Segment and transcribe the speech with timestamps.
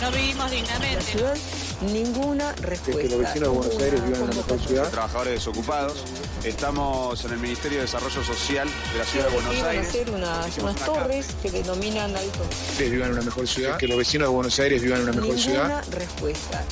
[0.00, 1.02] No vivimos dignamente.
[1.02, 1.36] ciudad,
[1.82, 3.02] ninguna respuesta.
[3.02, 4.90] que los vecinos de Buenos Aires vivan en una mejor ciudad.
[4.90, 6.04] Trabajadores desocupados.
[6.42, 9.88] Estamos en el Ministerio de Desarrollo Social de la Ciudad de Buenos Aires.
[9.88, 12.40] hacer unas, unas una torres que denominan alto.
[12.70, 13.76] Ustedes vivan en una mejor ciudad.
[13.76, 15.84] Que los vecinos de Buenos Aires vivan en una mejor Ninguna ciudad.
[15.90, 16.64] respuesta.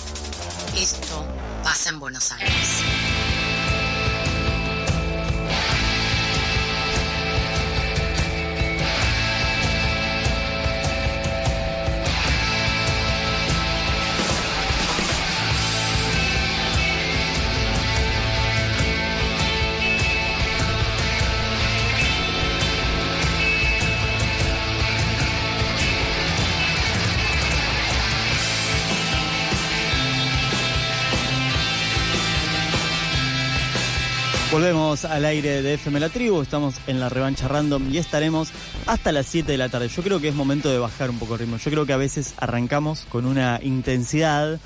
[0.76, 1.24] Esto
[1.62, 2.82] pasa en Buenos Aires.
[34.50, 38.48] Volvemos al aire de FM La Tribu, estamos en la revancha random y estaremos
[38.86, 39.88] hasta las 7 de la tarde.
[39.88, 41.58] Yo creo que es momento de bajar un poco el ritmo.
[41.58, 44.58] Yo creo que a veces arrancamos con una intensidad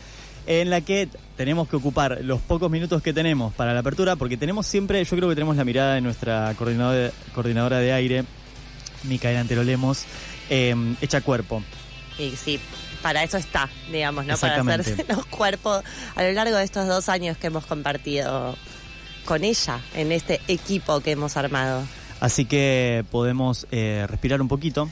[0.46, 4.36] en la que tenemos que ocupar los pocos minutos que tenemos para la apertura, porque
[4.36, 8.24] tenemos siempre, yo creo que tenemos la mirada de nuestra coordinadora, coordinadora de aire,
[9.02, 10.04] Micaela Antero Lemos,
[10.48, 11.60] eh, hecha cuerpo.
[12.20, 12.60] Y sí,
[13.02, 14.36] para eso está, digamos, ¿no?
[14.36, 15.82] Para hacerse los cuerpos
[16.14, 18.56] a lo largo de estos dos años que hemos compartido
[19.24, 21.82] con ella en este equipo que hemos armado.
[22.20, 24.88] Así que podemos eh, respirar un poquito.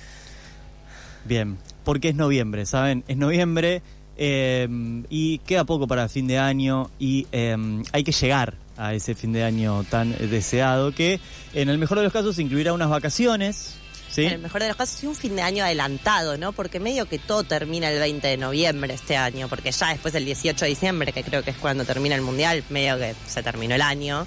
[1.24, 3.04] Bien, porque es noviembre, ¿saben?
[3.06, 3.82] Es noviembre
[4.16, 4.68] eh,
[5.08, 7.56] y queda poco para fin de año y eh,
[7.92, 11.20] hay que llegar a ese fin de año tan deseado que
[11.54, 13.76] en el mejor de los casos incluirá unas vacaciones,
[14.10, 14.24] ¿sí?
[14.26, 16.52] En el mejor de los casos, y un fin de año adelantado, ¿no?
[16.52, 20.24] Porque medio que todo termina el 20 de noviembre este año, porque ya después del
[20.24, 23.74] 18 de diciembre, que creo que es cuando termina el mundial, medio que se terminó
[23.74, 24.26] el año.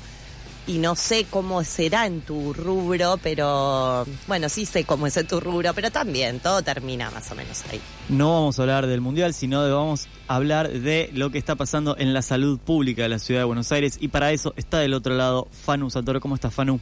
[0.65, 5.27] Y no sé cómo será en tu rubro, pero bueno, sí sé cómo es en
[5.27, 7.81] tu rubro, pero también todo termina más o menos ahí.
[8.07, 11.55] No vamos a hablar del Mundial, sino de vamos a hablar de lo que está
[11.55, 13.97] pasando en la salud pública de la ciudad de Buenos Aires.
[13.99, 16.21] Y para eso está del otro lado Fanu Santoro.
[16.21, 16.79] ¿Cómo estás, Fanu?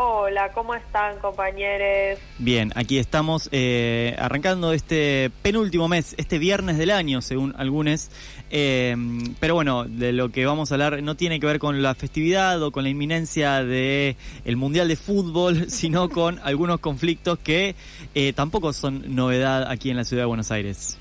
[0.00, 2.20] Hola, ¿cómo están compañeros?
[2.38, 8.08] Bien, aquí estamos eh, arrancando este penúltimo mes, este viernes del año, según algunos.
[8.48, 8.94] Eh,
[9.40, 12.62] pero bueno, de lo que vamos a hablar no tiene que ver con la festividad
[12.62, 17.74] o con la inminencia de el Mundial de Fútbol, sino con algunos conflictos que
[18.14, 20.96] eh, tampoco son novedad aquí en la ciudad de Buenos Aires.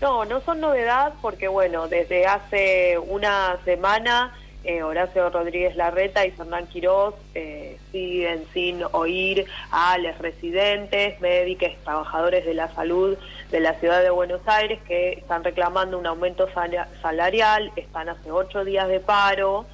[0.00, 4.32] No, no son novedad porque bueno, desde hace una semana
[4.66, 11.70] eh, Horacio Rodríguez Larreta y Fernán Quirós eh, siguen sin oír a los residentes, médicos,
[11.84, 13.16] trabajadores de la salud
[13.50, 18.30] de la ciudad de Buenos Aires que están reclamando un aumento sala- salarial, están hace
[18.30, 19.66] ocho días de paro.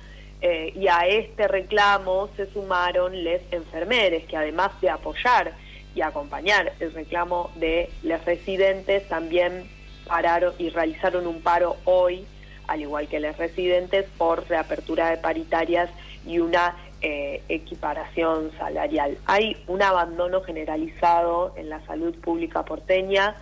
[0.44, 5.52] eh, y a este reclamo se sumaron les enfermeres, que además de apoyar
[5.94, 9.70] y acompañar el reclamo de los residentes, también
[10.04, 12.24] pararon y realizaron un paro hoy,
[12.66, 15.90] al igual que los residentes, por reapertura de paritarias
[16.26, 19.18] y una eh, equiparación salarial.
[19.26, 23.34] Hay un abandono generalizado en la salud pública porteña.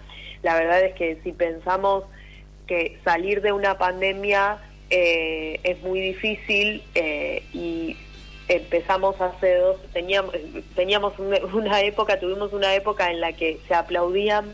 [0.43, 2.05] La verdad es que si pensamos
[2.67, 4.59] que salir de una pandemia
[4.89, 7.99] eh, es muy difícil eh, y
[8.49, 10.35] empezamos hace dos, teníamos,
[10.75, 11.19] teníamos
[11.53, 14.53] una, época, tuvimos una época en la que se aplaudían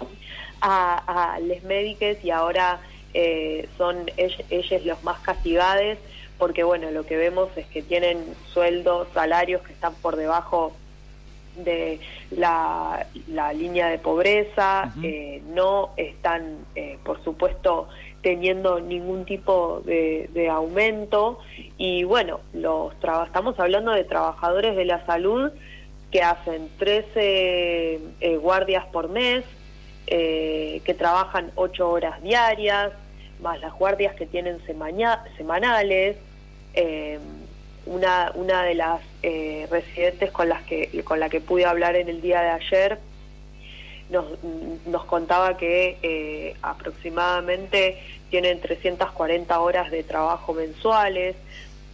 [0.60, 2.80] a, a les médicos y ahora
[3.16, 5.98] eh, son ellos, los más castigados
[6.38, 8.18] porque bueno, lo que vemos es que tienen
[8.52, 10.74] sueldos, salarios que están por debajo
[11.56, 11.98] de
[12.30, 17.88] la, la línea de pobreza, eh, no están, eh, por supuesto,
[18.20, 21.38] teniendo ningún tipo de, de aumento.
[21.78, 22.92] Y bueno, los
[23.24, 25.50] estamos hablando de trabajadores de la salud
[26.10, 29.44] que hacen 13 eh, guardias por mes,
[30.06, 32.92] que trabajan 8 horas diarias,
[33.40, 36.16] más las guardias que tienen semanales.
[36.74, 37.18] eh,
[37.86, 42.08] una, una de las eh, residentes con las que con la que pude hablar en
[42.08, 42.98] el día de ayer
[44.10, 44.24] nos,
[44.86, 47.98] nos contaba que eh, aproximadamente
[48.28, 51.36] tienen 340 horas de trabajo mensuales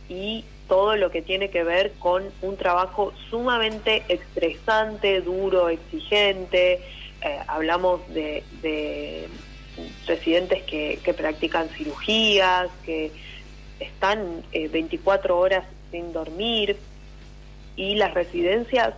[0.08, 6.80] y todo lo que tiene que ver con un trabajo sumamente estresante, duro, exigente.
[7.46, 8.42] Hablamos de
[10.06, 13.10] residentes que, practican cirugías, que
[13.80, 16.76] están eh, 24 horas sin dormir
[17.76, 18.94] y las residencias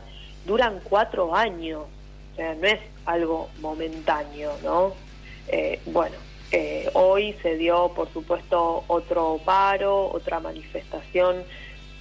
[0.47, 1.83] duran cuatro años,
[2.33, 4.95] o sea, no es algo momentáneo, ¿no?
[5.49, 6.17] Eh, bueno,
[6.57, 11.43] eh, hoy se dio, por supuesto, otro paro, otra manifestación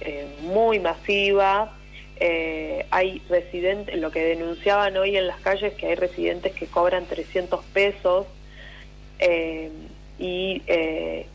[0.00, 1.72] eh, muy masiva.
[2.20, 7.06] Eh, hay residentes, lo que denunciaban hoy en las calles, que hay residentes que cobran
[7.06, 8.26] 300 pesos
[9.18, 9.70] eh,
[10.18, 11.26] y eh,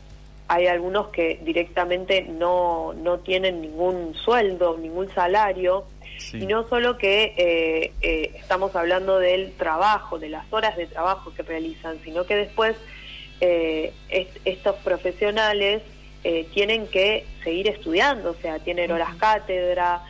[0.48, 5.84] hay algunos que directamente no, no tienen ningún sueldo, ningún salario,
[6.18, 6.36] Sí.
[6.42, 7.32] y no solo que
[8.02, 12.76] eh, estamos hablando del trabajo, de las horas de trabajo que realizan, sino que después
[13.40, 15.80] est- estos profesionales
[16.52, 20.02] tienen que seguir estudiando, o sea, tienen horas cátedra,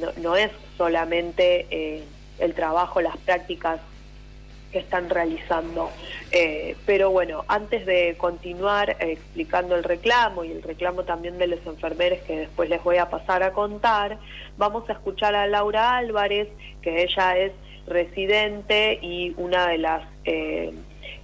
[0.00, 2.02] no, no es solamente
[2.40, 3.80] el trabajo, las prácticas
[4.72, 5.90] que están realizando.
[6.30, 11.46] Eh, pero bueno, antes de continuar eh, explicando el reclamo y el reclamo también de
[11.46, 14.18] los enfermeros que después les voy a pasar a contar,
[14.56, 16.48] vamos a escuchar a Laura Álvarez,
[16.82, 17.52] que ella es
[17.86, 20.74] residente y una de las eh,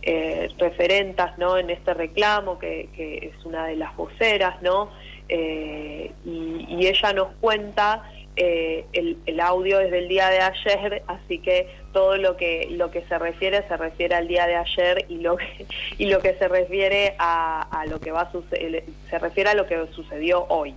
[0.02, 1.58] eh, referentas ¿no?
[1.58, 4.90] en este reclamo, que, es una de las voceras, ¿no?
[5.26, 8.04] Y ella nos cuenta
[8.36, 12.90] eh, el, el audio es del día de ayer, así que todo lo que lo
[12.90, 15.66] que se refiere se refiere al día de ayer y lo que,
[15.98, 19.54] y lo que se refiere a, a lo que va a suceder se refiere a
[19.54, 20.70] lo que sucedió hoy.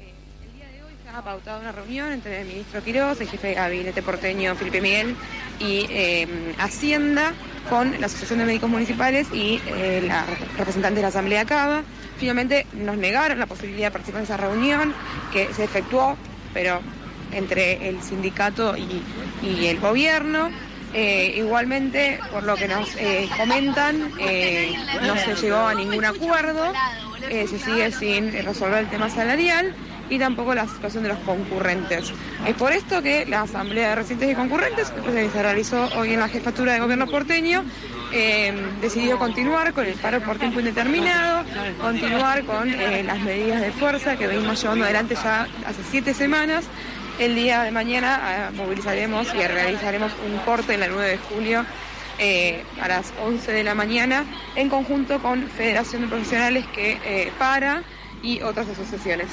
[0.00, 0.12] Eh,
[0.44, 3.54] El día de hoy estaba pautada una reunión entre el ministro Quiroz, el jefe de
[3.54, 5.16] gabinete porteño Felipe Miguel
[5.58, 6.26] y eh,
[6.58, 7.32] Hacienda
[7.68, 10.24] con la Asociación de Médicos Municipales y eh, la
[10.56, 11.82] representante de la Asamblea Cava.
[12.20, 14.94] Finalmente nos negaron la posibilidad de participar en esa reunión
[15.32, 16.18] que se efectuó,
[16.52, 16.82] pero
[17.32, 20.50] entre el sindicato y, el gobierno.
[20.92, 26.72] Eh, igualmente, por lo que nos eh, comentan, eh, no se llegó a ningún acuerdo,
[27.30, 29.72] se sigue sin resolver el tema salarial
[30.10, 32.12] y tampoco la situación de los concurrentes.
[32.46, 36.20] Es por esto que la Asamblea de Residentes y Concurrentes, que se realizó hoy en
[36.20, 37.64] la jefatura de gobierno porteño,
[38.12, 38.52] eh,
[38.82, 41.44] decidió continuar con el paro por tiempo indeterminado,
[41.80, 46.66] continuar con eh, las medidas de fuerza que venimos llevando adelante ya hace siete semanas.
[47.20, 51.64] El día de mañana eh, movilizaremos y realizaremos un corte en la 9 de julio
[52.22, 57.32] eh, a las 11 de la mañana en conjunto con Federación de Profesionales que eh,
[57.38, 57.82] para
[58.22, 59.28] y otras asociaciones.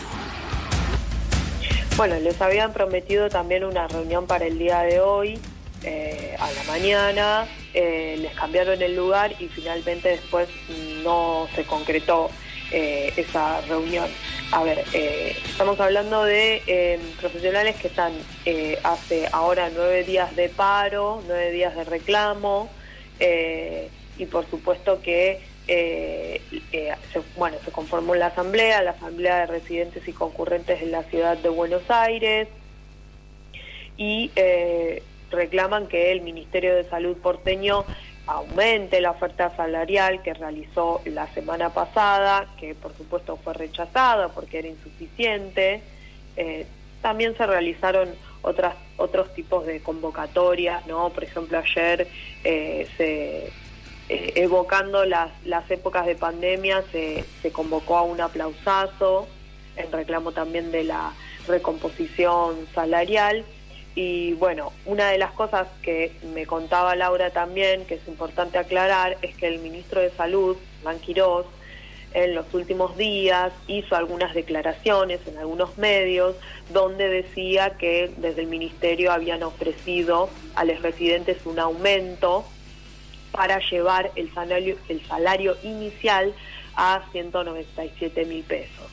[1.97, 5.39] Bueno, les habían prometido también una reunión para el día de hoy,
[5.83, 10.47] eh, a la mañana, eh, les cambiaron el lugar y finalmente después
[11.03, 12.29] no se concretó
[12.71, 14.07] eh, esa reunión.
[14.51, 18.13] A ver, estamos hablando de eh, profesionales que están
[18.83, 22.69] hace ahora nueve días de paro, nueve días de reclamo,
[24.19, 26.41] y por supuesto que eh,
[26.71, 26.95] eh,
[27.35, 31.49] bueno, se conformó la asamblea, la asamblea de residentes y concurrentes en la ciudad de
[31.49, 32.47] Buenos Aires,
[33.97, 37.83] y eh, reclaman que el Ministerio de Salud porteño
[38.27, 44.59] aumente la oferta salarial que realizó la semana pasada, que por supuesto fue rechazada porque
[44.59, 45.81] era insuficiente.
[47.01, 48.09] También se realizaron
[48.41, 51.09] otras, otros tipos de convocatorias, ¿no?
[51.09, 52.07] Por ejemplo, ayer
[52.43, 53.49] se,
[54.09, 59.27] eh, evocando las, las épocas de pandemia se, se convocó a un aplausazo
[59.75, 61.13] en reclamo también de la
[61.47, 63.43] recomposición salarial.
[63.95, 69.17] Y bueno, una de las cosas que me contaba Laura también, que es importante aclarar,
[69.21, 71.45] es que el ministro de Salud, Iván Quirós,
[72.13, 76.35] en los últimos días hizo algunas declaraciones en algunos medios
[76.71, 82.45] donde decía que desde el ministerio habían ofrecido a los residentes un aumento
[83.37, 86.33] para llevar el salario, el salario inicial
[86.75, 88.91] a 197 mil pesos.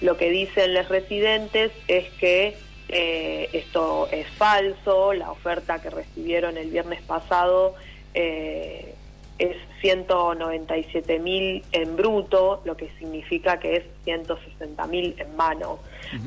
[0.00, 2.56] Lo que dicen los residentes es que
[2.88, 7.74] eh, esto es falso, la oferta que recibieron el viernes pasado
[8.14, 8.94] eh,
[9.38, 15.80] es 197 mil en bruto, lo que significa que es 160 mil en mano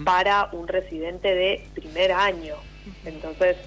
[0.03, 2.55] para un residente de primer año.
[3.05, 3.57] Entonces,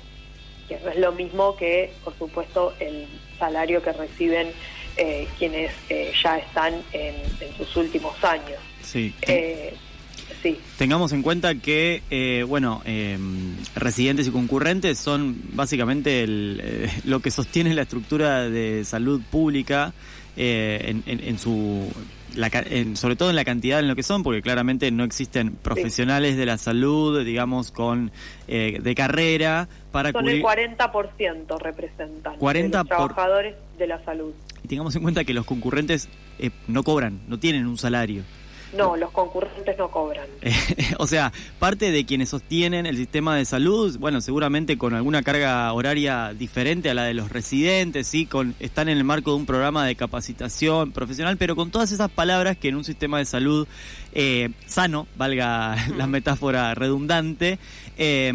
[0.68, 3.06] que no es lo mismo que, por supuesto, el
[3.38, 4.48] salario que reciben
[4.96, 8.58] eh, quienes eh, ya están en, en sus últimos años.
[8.82, 9.14] Sí.
[9.22, 9.72] Eh,
[10.42, 10.58] sí.
[10.76, 13.16] Tengamos en cuenta que, eh, bueno, eh,
[13.76, 19.92] residentes y concurrentes son básicamente el, eh, lo que sostiene la estructura de salud pública
[20.36, 21.90] en, en- en su,
[22.34, 25.52] la en- sobre todo en la cantidad en lo que son, porque claramente no existen
[25.56, 28.10] profesionales de la salud, digamos, con
[28.48, 30.66] eh, de carrera para Son el cubrir.
[30.78, 34.32] 40% representan 40 de los por- trabajadores de la salud.
[34.62, 36.08] Y tengamos en cuenta que los concurrentes
[36.38, 38.22] eh, no cobran, no tienen un salario.
[38.76, 40.26] No, los concurrentes no cobran.
[40.98, 45.72] o sea, parte de quienes sostienen el sistema de salud, bueno, seguramente con alguna carga
[45.72, 49.46] horaria diferente a la de los residentes, sí, con están en el marco de un
[49.46, 53.66] programa de capacitación profesional, pero con todas esas palabras que en un sistema de salud
[54.12, 57.58] eh, sano, valga la metáfora redundante,
[57.96, 58.32] eh,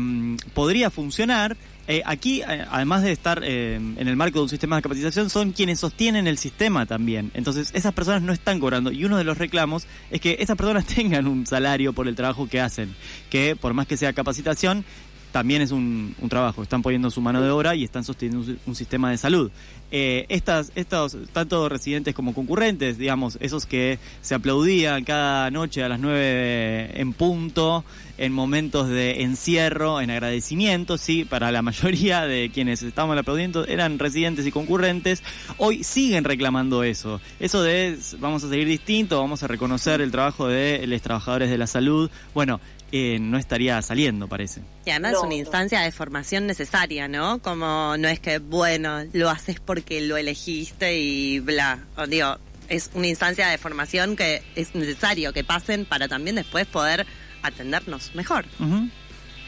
[0.53, 1.55] podría funcionar
[1.87, 5.29] Eh, aquí, eh, además de estar eh, en el marco de un sistema de capacitación,
[5.29, 7.31] son quienes sostienen el sistema también.
[7.33, 8.91] Entonces, esas personas no están cobrando.
[8.91, 12.47] Y uno de los reclamos es que esas personas tengan un salario por el trabajo
[12.47, 12.95] que hacen.
[13.29, 14.85] Que por más que sea capacitación,
[15.33, 16.61] también es un, un trabajo.
[16.61, 19.51] Están poniendo su mano de obra y están sosteniendo un, sistema de salud.
[19.89, 25.89] Eh, estas, estos, tanto residentes como concurrentes, digamos, esos que se aplaudían cada noche a
[25.89, 27.83] las 9 en punto,
[28.19, 33.97] en momentos de encierro, en agradecimiento, sí, para la mayoría de quienes estaban aplaudiendo eran
[33.97, 35.23] residentes y concurrentes,
[35.57, 37.19] hoy siguen reclamando eso.
[37.39, 41.57] Eso de vamos a seguir distinto, vamos a reconocer el trabajo de los trabajadores de
[41.57, 42.11] la salud.
[42.35, 42.59] Bueno,
[42.95, 44.61] eh, no estaría saliendo, parece.
[44.85, 47.41] Y además es una instancia de formación necesaria, ¿no?
[47.41, 51.85] Como no es que, bueno, lo haces porque lo elegiste y bla.
[51.97, 52.37] O digo,
[52.69, 57.07] es una instancia de formación que es necesario que pasen para también después poder
[57.41, 58.45] atendernos mejor.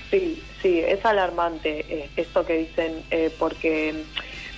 [0.09, 4.05] Sí, sí, es alarmante eh, esto que dicen, eh, porque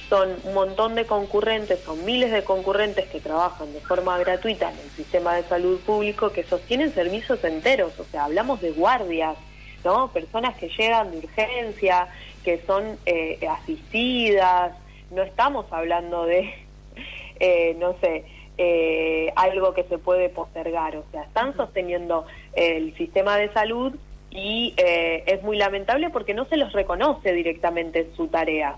[0.10, 4.80] son un montón de concurrentes, son miles de concurrentes que trabajan de forma gratuita en
[4.80, 9.38] el sistema de salud público que sostienen servicios enteros, o sea, hablamos de guardias,
[9.84, 10.12] ¿no?
[10.12, 12.08] Personas que llegan de urgencia,
[12.44, 14.74] que son eh, asistidas,
[15.12, 16.54] no estamos hablando de,
[17.40, 18.24] eh, no sé,
[18.58, 23.94] eh, algo que se puede postergar, o sea, están sosteniendo el sistema de salud
[24.32, 28.78] y es muy lamentable porque no se los reconoce directamente su tarea.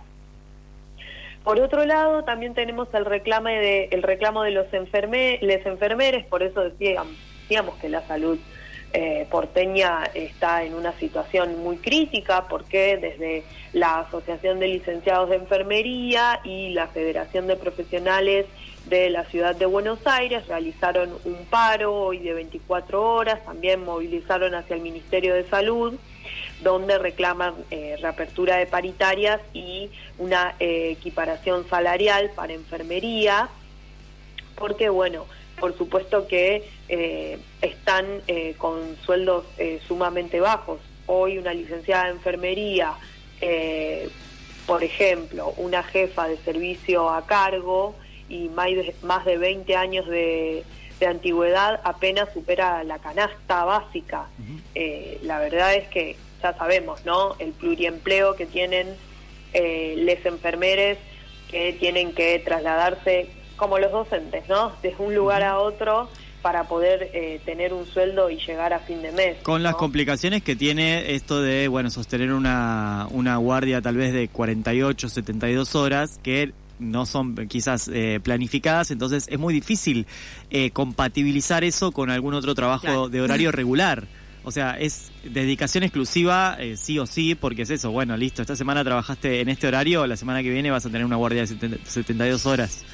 [1.43, 6.25] Por otro lado, también tenemos el reclamo de, el reclamo de los enferme, les enfermeres,
[6.25, 8.37] por eso decíamos, decíamos que la salud
[8.91, 15.35] eh, porteña está en una situación muy crítica porque desde la Asociación de Licenciados de
[15.35, 18.47] Enfermería y la Federación de Profesionales
[18.87, 24.55] de la Ciudad de Buenos Aires realizaron un paro hoy de 24 horas, también movilizaron
[24.55, 25.93] hacia el Ministerio de Salud
[26.61, 33.49] donde reclaman eh, reapertura de paritarias y una eh, equiparación salarial para enfermería,
[34.55, 35.25] porque bueno,
[35.59, 38.05] por supuesto que eh, están
[38.57, 39.45] con sueldos
[39.87, 40.79] sumamente bajos.
[41.05, 42.93] Hoy una licenciada de enfermería,
[44.65, 47.95] por ejemplo, una jefa de servicio a cargo
[48.29, 50.63] y más de, más de 20 años de,
[51.05, 54.27] antigüedad apenas supera la canasta básica.
[55.23, 57.35] la verdad es que ya sabemos, ¿no?
[57.39, 58.95] El pluriempleo que tienen
[59.53, 60.97] eh, les enfermeres
[61.49, 64.73] que tienen que trasladarse como los docentes, ¿no?
[64.81, 66.09] Desde un lugar a otro
[66.41, 69.37] para poder eh, tener un sueldo y llegar a fin de mes.
[69.43, 74.29] Con las complicaciones que tiene esto de, bueno, sostener una, una guardia tal vez de
[74.29, 80.07] 48, 72 horas, que no son quizás eh, planificadas, entonces es muy difícil
[80.49, 84.07] eh, compatibilizar eso con algún otro trabajo de horario regular.
[84.43, 87.91] O sea, es dedicación exclusiva, eh, sí o sí, porque es eso.
[87.91, 91.05] Bueno, listo, esta semana trabajaste en este horario, la semana que viene vas a tener
[91.05, 92.85] una guardia de 72 horas.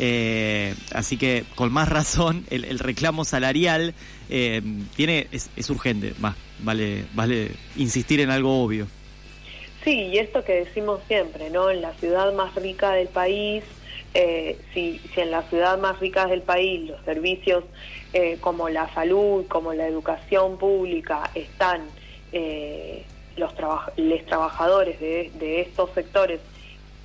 [0.00, 3.94] Eh, así que con más razón el, reclamo salarial
[4.30, 4.62] eh,
[4.94, 8.86] tiene es, es, urgente, más vale vale insistir en algo obvio.
[9.82, 11.70] Sí, y esto que decimos siempre, ¿no?
[11.70, 13.64] En la ciudad más rica del país,
[14.12, 17.64] si, si en la ciudad más rica del país los servicios
[18.12, 21.82] eh, como la salud, como la educación pública, están
[22.32, 23.04] eh,
[23.36, 23.52] los,
[23.96, 26.40] los trabajadores de, de estos sectores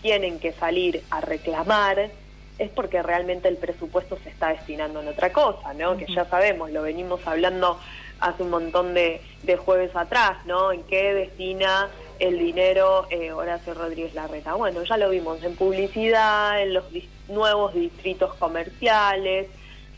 [0.01, 2.11] tienen que salir a reclamar,
[2.59, 5.97] es porque realmente el presupuesto se está destinando en otra cosa, ¿no?
[5.97, 7.79] Que ya sabemos, lo venimos hablando
[8.19, 10.71] hace un montón de, de jueves atrás, ¿no?
[10.71, 14.53] En qué destina el dinero eh, Horacio Rodríguez Larreta.
[14.53, 16.85] Bueno, ya lo vimos en publicidad, en los
[17.27, 19.47] nuevos distritos comerciales,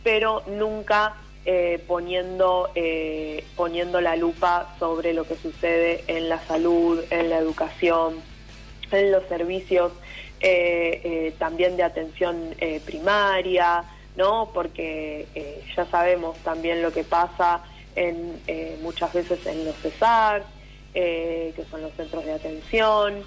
[0.03, 7.03] pero nunca eh, poniendo, eh, poniendo la lupa sobre lo que sucede en la salud,
[7.09, 8.15] en la educación,
[8.91, 9.91] en los servicios
[11.39, 12.53] también de atención
[12.85, 13.83] primaria,
[14.15, 14.51] ¿no?
[14.53, 15.25] Porque
[15.75, 17.63] ya sabemos también lo que pasa
[17.95, 18.39] en,
[18.83, 19.75] muchas veces en los
[20.95, 23.23] CESAR, que son los centros de atención,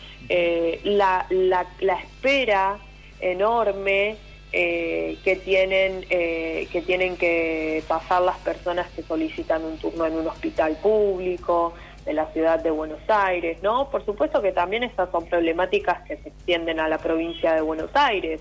[0.85, 2.79] la, la, la espera
[3.21, 4.17] enorme
[4.51, 10.15] eh, que tienen eh, que tienen que pasar las personas que solicitan un turno en
[10.15, 11.75] un hospital público
[12.07, 13.91] de la ciudad de Buenos Aires, ¿no?
[13.91, 17.91] Por supuesto que también estas son problemáticas que se extienden a la provincia de Buenos
[17.93, 18.41] Aires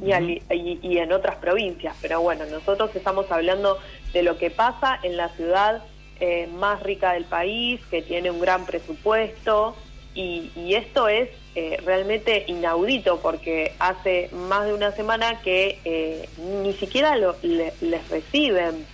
[0.00, 3.76] y, y, en otras provincias, pero bueno, nosotros estamos hablando
[4.12, 5.82] de lo que pasa en la ciudad
[6.20, 9.74] eh, más rica del país, que tiene un gran presupuesto,
[10.14, 16.28] y, esto es eh, realmente inaudito porque hace más de una semana que eh,
[16.62, 18.84] ni siquiera lo, les reciben,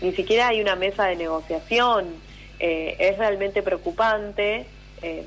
[0.00, 2.06] ni siquiera hay una mesa de negociación.
[2.58, 4.66] Es realmente preocupante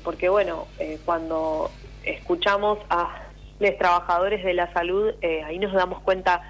[0.02, 0.66] porque bueno,
[1.04, 1.70] cuando
[2.02, 3.22] escuchamos a
[3.60, 5.14] los trabajadores de la salud,
[5.44, 6.42] ahí nos damos cuenta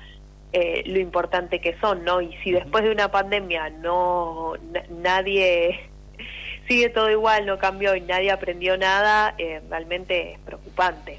[0.53, 2.21] eh, lo importante que son, ¿no?
[2.23, 5.79] Y si después de una pandemia no na- nadie
[6.69, 11.19] sigue todo igual, no cambió y nadie aprendió nada, eh, realmente es preocupante.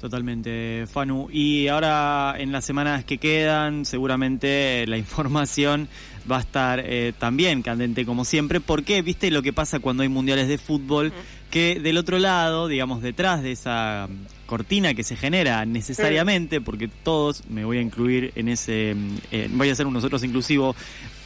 [0.00, 1.28] Totalmente, Fanu.
[1.32, 5.88] Y ahora en las semanas que quedan, seguramente la información
[6.30, 8.60] va a estar eh, también candente como siempre.
[8.60, 11.12] porque ¿Viste lo que pasa cuando hay mundiales de fútbol?
[11.50, 14.08] Que del otro lado, digamos, detrás de esa
[14.46, 19.48] cortina que se genera necesariamente, porque todos, me voy a incluir en ese, mm, eh,
[19.52, 20.74] voy a ser un nosotros inclusivo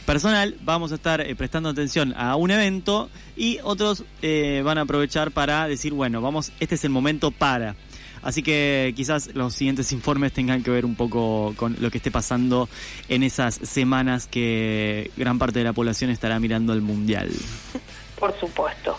[0.05, 4.83] personal, vamos a estar eh, prestando atención a un evento y otros eh, van a
[4.83, 7.76] aprovechar para decir, bueno, vamos, este es el momento para.
[8.23, 12.11] Así que quizás los siguientes informes tengan que ver un poco con lo que esté
[12.11, 12.69] pasando
[13.09, 17.31] en esas semanas que gran parte de la población estará mirando el Mundial.
[18.19, 18.97] Por supuesto.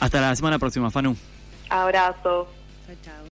[0.00, 1.16] Hasta la semana próxima, Fanu.
[1.68, 2.48] Abrazo.
[2.86, 3.24] Chao, chao.